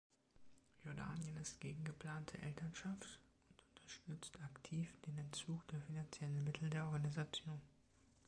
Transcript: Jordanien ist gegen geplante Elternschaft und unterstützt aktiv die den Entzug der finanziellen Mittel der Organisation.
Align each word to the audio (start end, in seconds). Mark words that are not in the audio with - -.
Jordanien 0.83 1.37
ist 1.37 1.59
gegen 1.59 1.83
geplante 1.83 2.39
Elternschaft 2.41 3.19
und 3.49 3.61
unterstützt 3.77 4.39
aktiv 4.41 4.91
die 5.05 5.11
den 5.11 5.19
Entzug 5.25 5.67
der 5.67 5.79
finanziellen 5.81 6.43
Mittel 6.43 6.71
der 6.71 6.85
Organisation. 6.87 7.61